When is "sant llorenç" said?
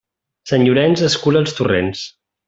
0.51-1.03